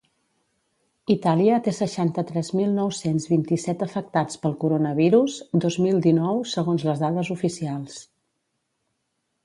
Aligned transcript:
Itàlia 1.15 1.59
té 1.67 1.73
seixanta-tres 1.79 2.49
mil 2.61 2.73
nou-cents 2.79 3.29
vint-i-set 3.33 3.85
afectats 3.89 4.41
pel 4.47 4.57
coronavirus 4.65 5.39
dos 5.67 5.81
mil 5.87 6.03
dinou, 6.11 6.45
segons 6.59 6.91
les 6.93 7.07
dades 7.07 7.35
oficials. 7.39 8.05